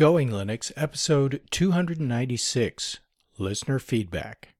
[0.00, 3.00] Going Linux, episode 296
[3.36, 4.54] Listener Feedback.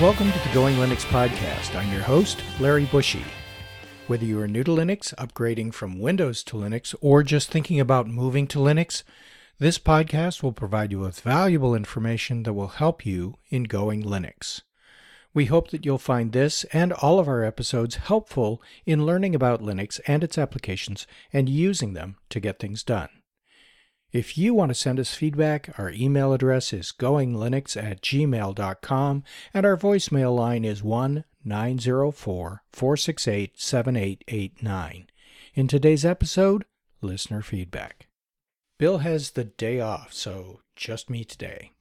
[0.00, 1.74] Welcome to the Going Linux podcast.
[1.74, 3.24] I'm your host, Larry Bouchard.
[4.06, 8.06] Whether you are new to Linux, upgrading from Windows to Linux, or just thinking about
[8.06, 9.02] moving to Linux,
[9.58, 14.60] this podcast will provide you with valuable information that will help you in Going Linux.
[15.34, 19.60] We hope that you'll find this and all of our episodes helpful in learning about
[19.60, 23.08] Linux and its applications and using them to get things done.
[24.12, 29.66] If you want to send us feedback, our email address is goinglinux at gmail.com and
[29.66, 35.06] our voicemail line is 1 904 468 7889.
[35.56, 36.64] In today's episode,
[37.00, 38.06] listener feedback.
[38.78, 41.72] Bill has the day off, so just me today.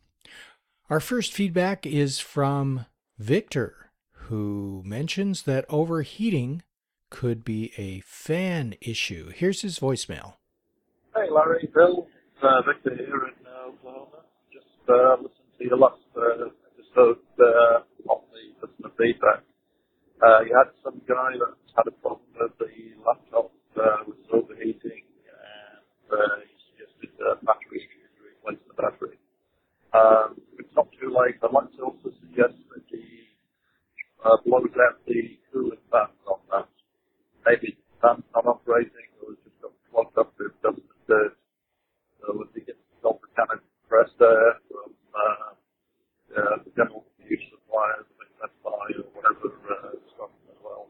[0.90, 2.88] Our first feedback is from
[3.20, 3.92] Victor,
[4.28, 6.64] who mentions that overheating
[7.12, 9.30] could be a fan issue.
[9.30, 10.34] Here's his voicemail.
[11.16, 12.08] Hey Larry, Bill,
[12.42, 14.26] uh, Victor here in uh, Oklahoma.
[14.52, 19.44] Just uh, listened to your last uh, episode uh, on the listener feedback.
[20.26, 25.06] Uh, you had some guy that had a problem with the laptop uh, was overheating,
[25.30, 29.18] and uh, he suggested uh, battery to replace the battery.
[29.94, 31.38] Um, it's not too late.
[31.44, 33.30] I'd like to also suggest that he
[34.26, 36.70] uh, blows out the cooling fans on that.
[37.46, 41.36] Maybe the fan's not operating or it's just got clogged up with dust and dirt.
[42.22, 45.52] So if he gets some kind of compressed air from uh,
[46.34, 50.90] uh, the general use suppliers, like Best Buy or whatever uh, stock as well,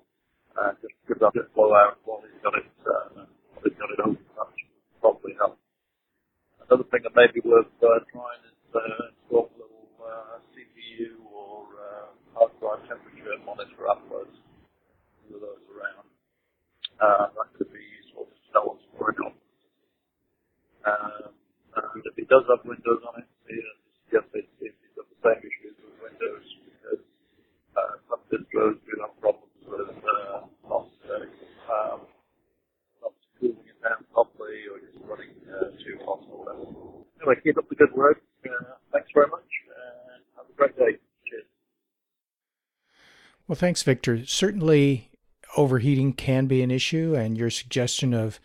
[0.60, 3.90] uh, just give that a blow out while he's got it, uh, while he's got
[3.92, 4.22] it open.
[4.38, 5.58] That should probably help.
[6.68, 11.20] Another thing that may be worth uh, trying is uh, install a little uh, CPU
[11.34, 12.08] or uh,
[12.38, 14.38] hard drive temperature monitor uploads
[15.30, 16.08] with those around.
[17.02, 19.34] Uh, that could be useful to tell what's going on.
[20.86, 21.32] Um,
[21.76, 23.74] and if he does have Windows on it, uh,
[24.10, 27.06] suggest that if got the same issues with Windows because
[27.78, 31.30] uh, some distros do have problems with uh, not, uh,
[31.70, 32.02] um,
[33.06, 36.66] not cooling it down properly or just running uh, too hot or whatever.
[37.22, 38.18] Anyway, keep up the good work.
[38.42, 40.98] Uh, thanks very much and have a great day.
[41.30, 41.46] Cheers.
[43.48, 44.26] Well, thanks, Victor.
[44.26, 45.12] Certainly,
[45.56, 48.40] overheating can be an issue, and your suggestion of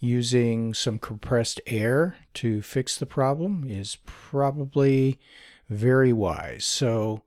[0.00, 5.18] using some compressed air to fix the problem is probably
[5.68, 6.64] very wise.
[6.64, 7.22] So,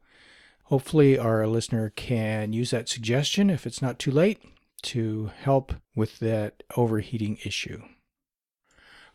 [0.66, 4.40] hopefully, our listener can use that suggestion if it's not too late
[4.84, 7.82] to help with that overheating issue.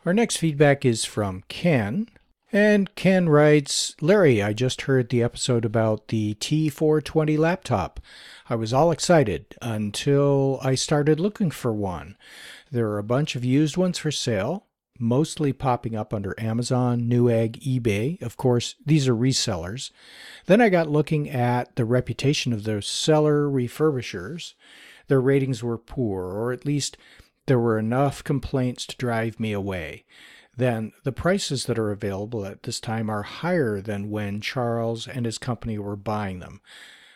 [0.05, 2.07] Our next feedback is from Ken.
[2.53, 7.99] And Ken writes Larry, I just heard the episode about the T420 laptop.
[8.49, 12.15] I was all excited until I started looking for one.
[12.71, 14.65] There are a bunch of used ones for sale,
[14.99, 18.21] mostly popping up under Amazon, Newegg, eBay.
[18.21, 19.91] Of course, these are resellers.
[20.47, 24.53] Then I got looking at the reputation of those seller refurbishers.
[25.07, 26.97] Their ratings were poor, or at least
[27.45, 30.03] there were enough complaints to drive me away.
[30.57, 35.25] Then the prices that are available at this time are higher than when Charles and
[35.25, 36.61] his company were buying them.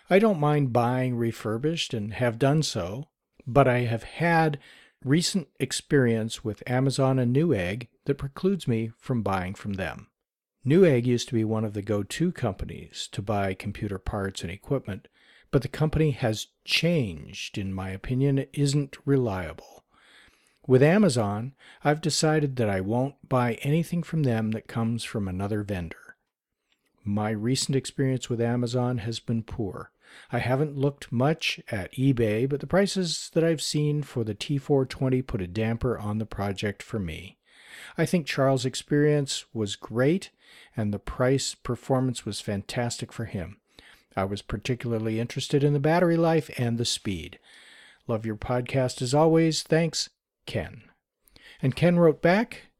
[0.09, 3.07] I don't mind buying refurbished and have done so,
[3.47, 4.59] but I have had
[5.03, 10.07] recent experience with Amazon and Newegg that precludes me from buying from them.
[10.65, 14.51] Newegg used to be one of the go to companies to buy computer parts and
[14.51, 15.07] equipment,
[15.49, 19.83] but the company has changed, in my opinion, it isn't reliable.
[20.67, 21.53] With Amazon,
[21.83, 26.15] I've decided that I won't buy anything from them that comes from another vendor.
[27.03, 29.90] My recent experience with Amazon has been poor.
[30.31, 35.25] I haven't looked much at eBay, but the prices that I've seen for the T420
[35.25, 37.37] put a damper on the project for me.
[37.97, 40.29] I think Charles' experience was great,
[40.75, 43.57] and the price performance was fantastic for him.
[44.15, 47.39] I was particularly interested in the battery life and the speed.
[48.07, 49.63] Love your podcast as always.
[49.63, 50.09] Thanks,
[50.45, 50.83] Ken.
[51.61, 52.70] And Ken wrote back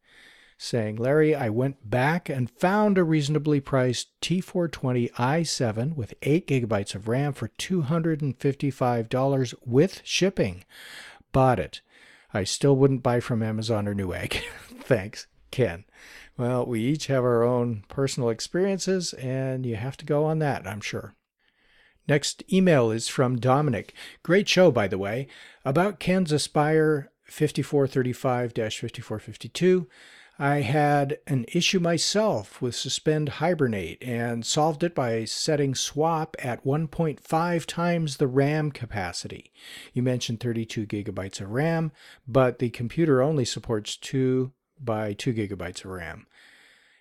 [0.62, 6.94] saying, Larry, I went back and found a reasonably priced T420 i7 with 8 gigabytes
[6.94, 10.64] of RAM for $255 with shipping.
[11.32, 11.82] Bought it.
[12.32, 14.40] I still wouldn't buy from Amazon or Newegg.
[14.82, 15.86] Thanks, Ken.
[16.38, 20.68] Well, we each have our own personal experiences, and you have to go on that,
[20.68, 21.16] I'm sure.
[22.08, 23.96] Next email is from Dominic.
[24.22, 25.26] Great show, by the way,
[25.66, 29.88] about Ken's Aspire 5435 5452.
[30.42, 36.66] I had an issue myself with Suspend Hibernate and solved it by setting swap at
[36.66, 39.52] 1.5 times the RAM capacity.
[39.94, 41.92] You mentioned 32 gigabytes of RAM,
[42.28, 46.26] but the computer only supports 2 by 2 gigabytes of RAM.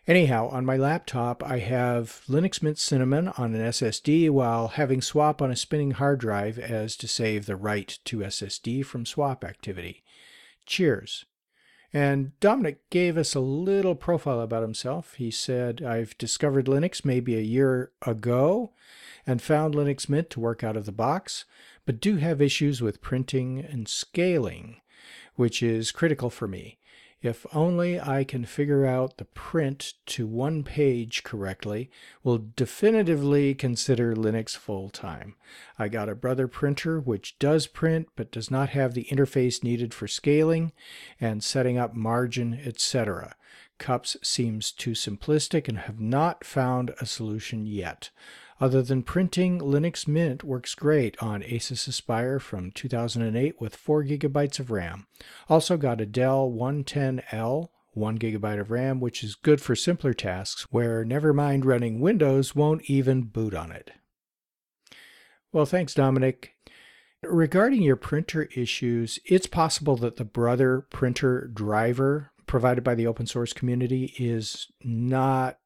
[0.07, 5.41] Anyhow, on my laptop, I have Linux Mint Cinnamon on an SSD while having swap
[5.41, 10.03] on a spinning hard drive as to save the write to SSD from swap activity.
[10.67, 11.25] Cheers.
[11.93, 15.15] And Dominic gave us a little profile about himself.
[15.15, 18.73] He said, I've discovered Linux maybe a year ago
[19.27, 21.45] and found Linux Mint to work out of the box,
[21.87, 24.81] but do have issues with printing and scaling,
[25.35, 26.79] which is critical for me.
[27.23, 31.91] If only I can figure out the print to one page correctly,
[32.23, 35.35] will definitively consider Linux full time.
[35.79, 39.93] I got a Brother printer which does print but does not have the interface needed
[39.93, 40.73] for scaling
[41.21, 43.37] and setting up margin, etc.
[43.77, 48.11] Cups seems too simplistic and have not found a solution yet.
[48.61, 54.61] Other than printing, Linux Mint works great on Asus Aspire from 2008 with 4 gigabytes
[54.61, 55.07] of RAM.
[55.49, 60.67] Also got a Dell 110L 1 gigabyte of RAM, which is good for simpler tasks
[60.71, 63.93] where never mind running Windows won't even boot on it.
[65.53, 66.55] Well, thanks, Dominic.
[67.23, 73.27] Regarding your printer issues, it's possible that the Brother printer driver provided by the open
[73.27, 75.59] source community is not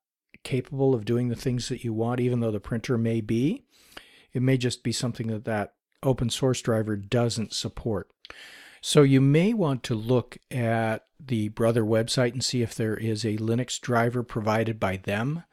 [0.45, 3.65] capable of doing the things that you want, even though the printer may be.
[4.33, 8.11] It may just be something that that open source driver doesn't support.
[8.81, 13.25] So you may want to look at the Brother website and see if there is
[13.25, 15.45] a Linux driver provided by them.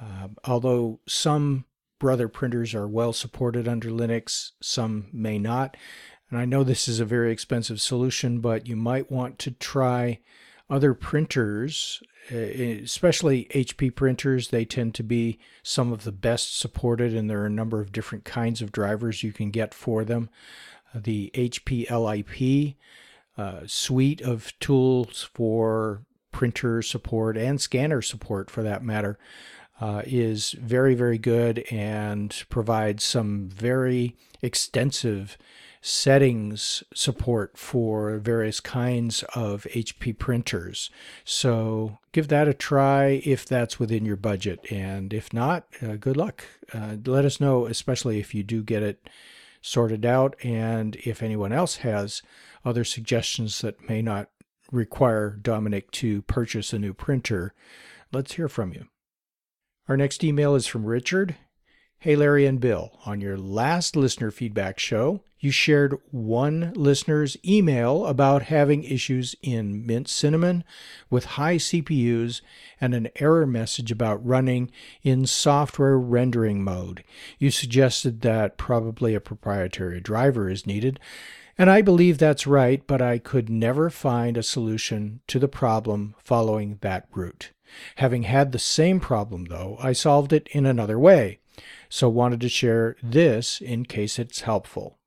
[0.00, 1.64] Uh, although some
[2.00, 5.76] Brother printers are well supported under Linux, some may not.
[6.30, 10.20] And I know this is a very expensive solution, but you might want to try
[10.70, 17.14] other printers uh, especially HP printers, they tend to be some of the best supported,
[17.14, 20.28] and there are a number of different kinds of drivers you can get for them.
[20.94, 22.76] The HPLIP
[23.38, 29.18] uh, suite of tools for printer support and scanner support, for that matter,
[29.80, 35.38] uh, is very, very good and provides some very extensive
[35.88, 40.90] settings support for various kinds of HP printers.
[41.24, 44.60] So give that a try if that's within your budget.
[44.70, 46.44] And if not, uh, good luck.
[46.74, 49.08] Uh, let us know, especially if you do get it
[49.62, 52.22] sorted out and if anyone else has
[52.64, 54.28] other suggestions that may not
[54.70, 57.54] require Dominic to purchase a new printer.
[58.12, 58.88] Let's hear from you.
[59.88, 61.36] Our next email is from Richard.
[62.00, 68.06] Hey, Larry and Bill, on your last listener feedback show, you shared one listener's email
[68.06, 70.62] about having issues in Mint Cinnamon
[71.10, 72.40] with high CPUs
[72.80, 74.70] and an error message about running
[75.02, 77.02] in software rendering mode.
[77.40, 81.00] You suggested that probably a proprietary driver is needed,
[81.58, 86.14] and I believe that's right, but I could never find a solution to the problem
[86.22, 87.50] following that route.
[87.96, 91.40] Having had the same problem, though, I solved it in another way
[91.88, 94.98] so wanted to share this in case it's helpful.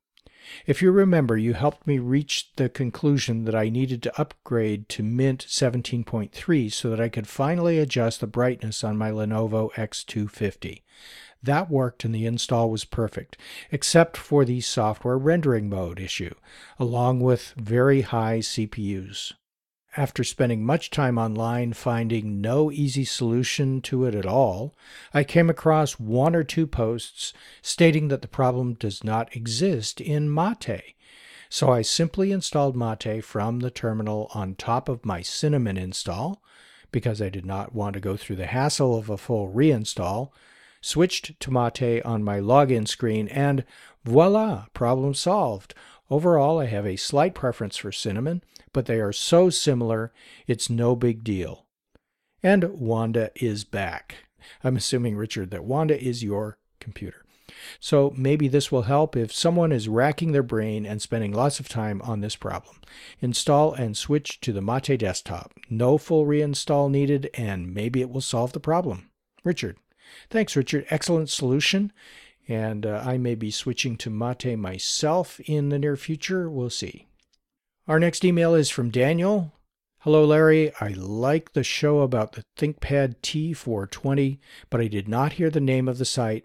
[0.66, 5.02] If you remember, you helped me reach the conclusion that I needed to upgrade to
[5.02, 10.82] Mint 17.3 so that I could finally adjust the brightness on my Lenovo X250.
[11.42, 13.36] That worked and the install was perfect,
[13.70, 16.34] except for the software rendering mode issue,
[16.78, 19.32] along with very high CPUs.
[19.94, 24.74] After spending much time online finding no easy solution to it at all,
[25.12, 30.32] I came across one or two posts stating that the problem does not exist in
[30.32, 30.94] Mate.
[31.50, 36.42] So I simply installed Mate from the terminal on top of my Cinnamon install,
[36.90, 40.30] because I did not want to go through the hassle of a full reinstall,
[40.80, 43.62] switched to Mate on my login screen, and
[44.04, 45.74] voila, problem solved.
[46.12, 50.12] Overall, I have a slight preference for cinnamon, but they are so similar,
[50.46, 51.64] it's no big deal.
[52.42, 54.26] And Wanda is back.
[54.62, 57.24] I'm assuming, Richard, that Wanda is your computer.
[57.80, 61.70] So maybe this will help if someone is racking their brain and spending lots of
[61.70, 62.76] time on this problem.
[63.22, 65.54] Install and switch to the Mate desktop.
[65.70, 69.08] No full reinstall needed, and maybe it will solve the problem.
[69.44, 69.78] Richard.
[70.28, 70.84] Thanks, Richard.
[70.90, 71.90] Excellent solution
[72.48, 76.50] and uh, I may be switching to Mate myself in the near future.
[76.50, 77.06] We'll see.
[77.88, 79.52] Our next email is from Daniel.
[80.00, 80.72] Hello, Larry.
[80.80, 84.38] I like the show about the ThinkPad T420,
[84.70, 86.44] but I did not hear the name of the site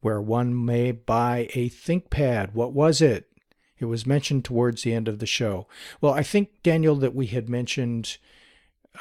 [0.00, 2.52] where one may buy a ThinkPad.
[2.52, 3.30] What was it?
[3.78, 5.66] It was mentioned towards the end of the show.
[6.00, 8.18] Well, I think, Daniel, that we had mentioned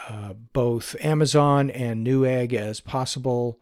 [0.08, 3.60] uh, both Amazon and Newegg as possible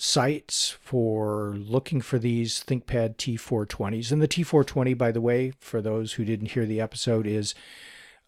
[0.00, 4.10] sites for looking for these ThinkPad T420s.
[4.10, 7.54] And the T420, by the way, for those who didn't hear the episode, is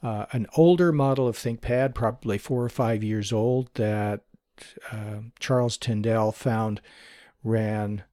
[0.03, 4.21] uh, an older model of ThinkPad, probably four or five years old, that
[4.91, 6.81] uh, Charles Tendell found
[7.43, 8.05] ran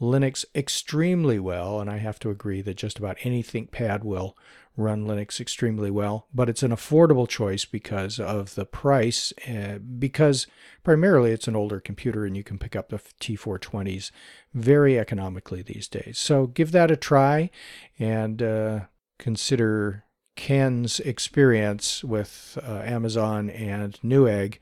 [0.00, 1.80] Linux extremely well.
[1.80, 4.36] And I have to agree that just about any ThinkPad will
[4.78, 10.46] run Linux extremely well, but it's an affordable choice because of the price, uh, because
[10.84, 14.12] primarily it's an older computer and you can pick up the T420s
[14.54, 16.16] very economically these days.
[16.18, 17.50] So give that a try
[17.98, 18.80] and uh,
[19.18, 20.04] consider
[20.36, 24.58] Ken's experience with uh, Amazon and Newegg,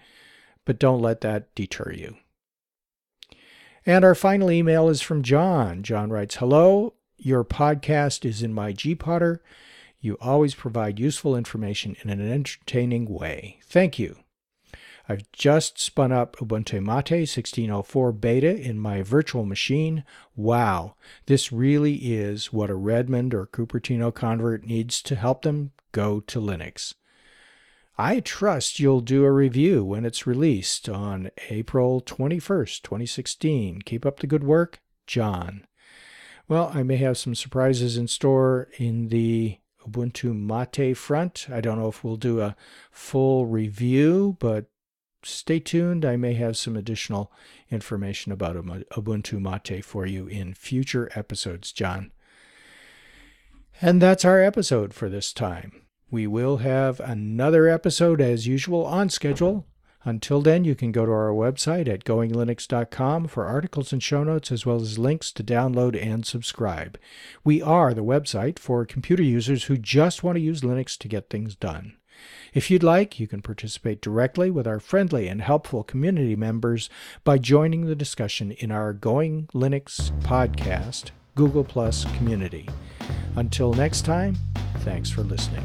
[0.64, 2.16] but don't let that deter you.
[3.88, 5.84] And our final email is from John.
[5.84, 9.38] John writes Hello, your podcast is in my gPodder.
[10.00, 13.60] You always provide useful information in an entertaining way.
[13.62, 14.16] Thank you.
[15.08, 20.02] I've just spun up Ubuntu Mate 1604 beta in my virtual machine.
[20.34, 26.18] Wow, this really is what a Redmond or Cupertino convert needs to help them go
[26.18, 26.94] to Linux.
[27.98, 33.82] I trust you'll do a review when it's released on April 21st, 2016.
[33.82, 35.66] Keep up the good work, John.
[36.46, 41.46] Well, I may have some surprises in store in the Ubuntu Mate front.
[41.50, 42.54] I don't know if we'll do a
[42.90, 44.66] full review, but
[45.22, 46.04] stay tuned.
[46.04, 47.32] I may have some additional
[47.70, 52.12] information about Ubuntu Mate for you in future episodes, John.
[53.80, 55.85] And that's our episode for this time.
[56.10, 59.66] We will have another episode as usual on schedule
[60.06, 64.52] until then, you can go to our website at goinglinux.com for articles and show notes,
[64.52, 66.96] as well as links to download and subscribe.
[67.42, 71.28] We are the website for computer users who just want to use Linux to get
[71.28, 71.96] things done.
[72.54, 76.88] If you'd like, you can participate directly with our friendly and helpful community members
[77.24, 82.68] by joining the discussion in our Going Linux podcast Google Plus community.
[83.34, 84.36] Until next time,
[84.78, 85.64] thanks for listening.